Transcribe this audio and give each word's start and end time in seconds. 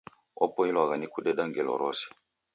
Wapoilwagha 0.39 0.95
ni 0.97 1.07
kudeda 1.13 1.43
ngelo 1.47 1.73
rose 1.81 2.05